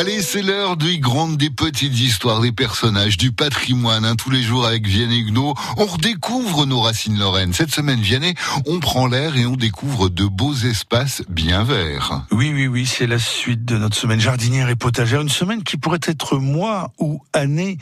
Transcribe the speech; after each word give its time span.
Allez, 0.00 0.22
c'est 0.22 0.40
l'heure 0.40 0.78
des 0.78 0.98
grandes, 0.98 1.36
des 1.36 1.50
petites 1.50 2.00
histoires, 2.00 2.40
des 2.40 2.52
personnages, 2.52 3.18
du 3.18 3.32
patrimoine. 3.32 4.06
Hein, 4.06 4.16
tous 4.16 4.30
les 4.30 4.42
jours 4.42 4.64
avec 4.64 4.86
Vianney 4.86 5.18
Huguenot, 5.18 5.52
on 5.76 5.84
redécouvre 5.84 6.64
nos 6.64 6.80
racines 6.80 7.18
lorraines. 7.18 7.52
Cette 7.52 7.70
semaine, 7.70 8.00
Vianney, 8.00 8.34
on 8.66 8.80
prend 8.80 9.06
l'air 9.06 9.36
et 9.36 9.44
on 9.44 9.56
découvre 9.56 10.08
de 10.08 10.24
beaux 10.24 10.54
espaces 10.54 11.22
bien 11.28 11.64
verts. 11.64 12.24
Oui, 12.32 12.50
oui, 12.50 12.66
oui, 12.66 12.86
c'est 12.86 13.06
la 13.06 13.18
suite 13.18 13.66
de 13.66 13.76
notre 13.76 13.94
semaine 13.94 14.20
jardinière 14.20 14.70
et 14.70 14.74
potagère. 14.74 15.20
Une 15.20 15.28
semaine 15.28 15.62
qui 15.64 15.76
pourrait 15.76 16.00
être 16.04 16.38
mois 16.38 16.94
ou 16.98 17.20
année, 17.34 17.76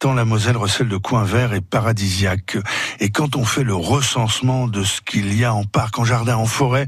tant 0.00 0.14
la 0.14 0.24
Moselle 0.24 0.56
recèle 0.56 0.88
de 0.88 0.96
coins 0.96 1.24
verts 1.24 1.52
et 1.52 1.60
paradisiaques. 1.60 2.56
Et 2.98 3.10
quand 3.10 3.36
on 3.36 3.44
fait 3.44 3.64
le 3.64 3.74
recensement 3.74 4.68
de 4.68 4.84
ce 4.84 5.02
qu'il 5.02 5.34
y 5.34 5.44
a 5.44 5.52
en 5.52 5.64
parc, 5.64 5.98
en 5.98 6.06
jardin, 6.06 6.36
en 6.36 6.46
forêt, 6.46 6.86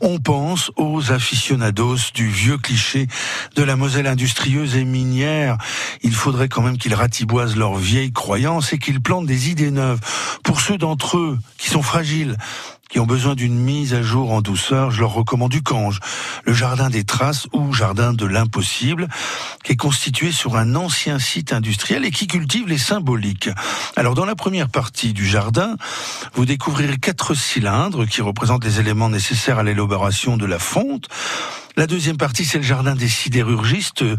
on 0.00 0.20
pense 0.20 0.70
aux 0.76 1.12
aficionados 1.12 2.12
du 2.14 2.30
vieux 2.30 2.56
cliché 2.56 3.08
de 3.56 3.62
la 3.62 3.76
Moselle 3.76 4.05
industrieuse 4.06 4.76
et 4.76 4.84
minière. 4.84 5.58
Il 6.02 6.14
faudrait 6.14 6.48
quand 6.48 6.62
même 6.62 6.78
qu'ils 6.78 6.94
ratiboisent 6.94 7.56
leurs 7.56 7.76
vieilles 7.76 8.12
croyances 8.12 8.72
et 8.72 8.78
qu'ils 8.78 9.00
plantent 9.00 9.26
des 9.26 9.50
idées 9.50 9.70
neuves. 9.70 10.00
Pour 10.42 10.60
ceux 10.60 10.78
d'entre 10.78 11.18
eux 11.18 11.38
qui 11.58 11.70
sont 11.70 11.82
fragiles, 11.82 12.36
qui 12.88 13.00
ont 13.00 13.06
besoin 13.06 13.34
d'une 13.34 13.58
mise 13.58 13.94
à 13.94 14.02
jour 14.02 14.32
en 14.32 14.40
douceur, 14.40 14.90
je 14.90 15.00
leur 15.00 15.12
recommande 15.12 15.52
Ucange, 15.52 16.00
le 16.44 16.52
jardin 16.52 16.88
des 16.88 17.04
traces 17.04 17.48
ou 17.52 17.72
jardin 17.72 18.12
de 18.12 18.26
l'impossible, 18.26 19.08
qui 19.64 19.72
est 19.72 19.76
constitué 19.76 20.30
sur 20.30 20.56
un 20.56 20.76
ancien 20.76 21.18
site 21.18 21.52
industriel 21.52 22.04
et 22.04 22.10
qui 22.10 22.26
cultive 22.26 22.68
les 22.68 22.78
symboliques. 22.78 23.50
Alors 23.96 24.14
dans 24.14 24.24
la 24.24 24.36
première 24.36 24.68
partie 24.68 25.12
du 25.12 25.26
jardin, 25.26 25.76
vous 26.34 26.44
découvrirez 26.44 26.98
quatre 26.98 27.34
cylindres 27.34 28.06
qui 28.06 28.22
représentent 28.22 28.64
les 28.64 28.78
éléments 28.78 29.10
nécessaires 29.10 29.58
à 29.58 29.62
l'élaboration 29.64 30.36
de 30.36 30.46
la 30.46 30.58
fonte. 30.58 31.08
La 31.78 31.86
deuxième 31.86 32.16
partie, 32.16 32.46
c'est 32.46 32.56
le 32.56 32.64
jardin 32.64 32.94
des 32.94 33.06
sidérurgistes 33.06 34.00
euh, 34.00 34.16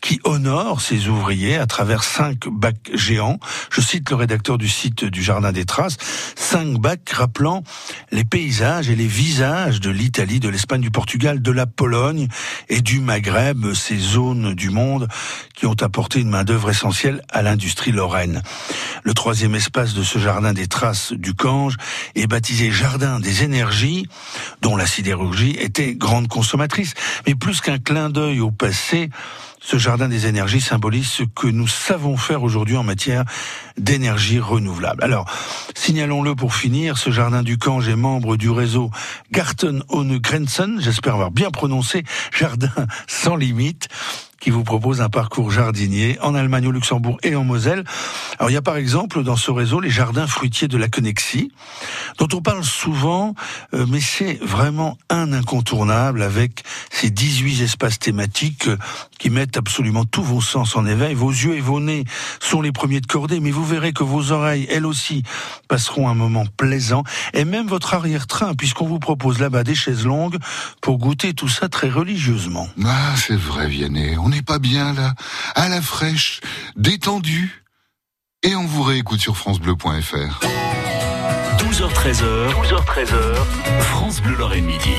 qui 0.00 0.18
honore 0.24 0.80
ses 0.80 1.06
ouvriers 1.06 1.56
à 1.56 1.66
travers 1.66 2.02
cinq 2.02 2.48
bacs 2.48 2.90
géants. 2.94 3.38
Je 3.70 3.80
cite 3.80 4.10
le 4.10 4.16
rédacteur 4.16 4.58
du 4.58 4.68
site 4.68 5.04
du 5.04 5.22
Jardin 5.22 5.52
des 5.52 5.64
Traces. 5.64 5.98
Cinq 6.34 6.80
bacs 6.80 7.08
rappelant 7.10 7.62
les 8.10 8.24
paysages 8.24 8.90
et 8.90 8.96
les 8.96 9.06
visages 9.06 9.78
de 9.78 9.88
l'Italie, 9.88 10.40
de 10.40 10.48
l'Espagne, 10.48 10.80
du 10.80 10.90
Portugal, 10.90 11.40
de 11.40 11.52
la 11.52 11.66
Pologne 11.66 12.26
et 12.68 12.80
du 12.80 12.98
Maghreb, 12.98 13.72
ces 13.72 13.98
zones 13.98 14.54
du 14.54 14.70
monde 14.70 15.06
qui 15.54 15.66
ont 15.66 15.80
apporté 15.80 16.18
une 16.18 16.30
main-d'œuvre 16.30 16.70
essentielle 16.70 17.22
à 17.30 17.42
l'industrie 17.42 17.92
lorraine. 17.92 18.42
Le 19.04 19.14
troisième 19.14 19.54
espace 19.54 19.94
de 19.94 20.02
ce 20.02 20.18
jardin 20.18 20.52
des 20.52 20.66
traces 20.66 21.12
du 21.12 21.34
Cange 21.34 21.76
est 22.16 22.26
baptisé 22.26 22.72
Jardin 22.72 23.20
des 23.20 23.44
énergies, 23.44 24.08
dont 24.60 24.74
la 24.74 24.86
sidérurgie 24.86 25.56
était 25.60 25.94
grande 25.94 26.26
consommatrice. 26.26 26.94
Mais 27.26 27.34
plus 27.34 27.60
qu'un 27.60 27.78
clin 27.78 28.10
d'œil 28.10 28.40
au 28.40 28.50
passé, 28.50 29.10
ce 29.60 29.78
jardin 29.78 30.08
des 30.08 30.26
énergies 30.26 30.60
symbolise 30.60 31.08
ce 31.08 31.22
que 31.24 31.48
nous 31.48 31.66
savons 31.66 32.16
faire 32.16 32.42
aujourd'hui 32.42 32.76
en 32.76 32.84
matière 32.84 33.24
d'énergie 33.76 34.38
renouvelable. 34.38 35.02
Alors, 35.02 35.28
signalons-le 35.74 36.34
pour 36.36 36.54
finir, 36.54 36.98
ce 36.98 37.10
jardin 37.10 37.42
du 37.42 37.58
Cange 37.58 37.88
est 37.88 37.96
membre 37.96 38.36
du 38.36 38.48
réseau 38.48 38.90
Garten 39.32 39.82
ohne 39.88 40.18
Grenzen, 40.18 40.80
j'espère 40.80 41.14
avoir 41.14 41.32
bien 41.32 41.50
prononcé, 41.50 42.04
jardin 42.32 42.70
sans 43.08 43.34
limite 43.34 43.88
qui 44.46 44.52
vous 44.52 44.62
propose 44.62 45.00
un 45.00 45.08
parcours 45.08 45.50
jardinier 45.50 46.20
en 46.22 46.36
Allemagne, 46.36 46.68
au 46.68 46.70
Luxembourg 46.70 47.18
et 47.24 47.34
en 47.34 47.42
Moselle. 47.42 47.82
Alors 48.38 48.48
il 48.48 48.52
y 48.52 48.56
a 48.56 48.62
par 48.62 48.76
exemple 48.76 49.24
dans 49.24 49.34
ce 49.34 49.50
réseau 49.50 49.80
les 49.80 49.90
jardins 49.90 50.28
fruitiers 50.28 50.68
de 50.68 50.78
la 50.78 50.86
Connexie, 50.86 51.50
dont 52.18 52.28
on 52.32 52.40
parle 52.40 52.62
souvent, 52.62 53.34
euh, 53.74 53.86
mais 53.88 53.98
c'est 53.98 54.38
vraiment 54.40 54.98
un 55.10 55.32
incontournable 55.32 56.22
avec 56.22 56.62
ces 56.92 57.10
18 57.10 57.60
espaces 57.60 57.98
thématiques 57.98 58.68
euh, 58.68 58.76
qui 59.18 59.30
mettent 59.30 59.56
absolument 59.56 60.04
tous 60.04 60.22
vos 60.22 60.40
sens 60.40 60.76
en 60.76 60.86
éveil. 60.86 61.14
Vos 61.14 61.30
yeux 61.30 61.56
et 61.56 61.60
vos 61.60 61.80
nez 61.80 62.04
sont 62.38 62.62
les 62.62 62.70
premiers 62.70 63.00
de 63.00 63.06
cordée, 63.08 63.40
mais 63.40 63.50
vous 63.50 63.64
verrez 63.64 63.92
que 63.92 64.04
vos 64.04 64.30
oreilles, 64.30 64.68
elles 64.70 64.86
aussi, 64.86 65.24
passeront 65.66 66.08
un 66.08 66.14
moment 66.14 66.44
plaisant, 66.56 67.02
et 67.34 67.44
même 67.44 67.66
votre 67.66 67.94
arrière-train, 67.94 68.54
puisqu'on 68.54 68.86
vous 68.86 69.00
propose 69.00 69.40
là-bas 69.40 69.64
des 69.64 69.74
chaises 69.74 70.04
longues 70.04 70.38
pour 70.80 70.98
goûter 70.98 71.34
tout 71.34 71.48
ça 71.48 71.68
très 71.68 71.88
religieusement. 71.88 72.68
Ah, 72.84 73.14
c'est 73.16 73.34
vrai, 73.34 73.68
Vianney, 73.68 74.16
n'est 74.36 74.42
pas 74.42 74.58
bien 74.58 74.92
là, 74.92 75.14
à 75.54 75.68
la 75.68 75.80
fraîche, 75.80 76.40
détendu. 76.76 77.64
Et 78.42 78.54
on 78.54 78.66
vous 78.66 78.82
réécoute 78.82 79.20
sur 79.20 79.36
francebleu.fr. 79.36 80.40
12h13h, 81.58 82.52
12h13h, 82.52 83.80
France 83.80 84.20
Bleu 84.20 84.36
Lorraine 84.36 84.66
Midi. 84.66 84.94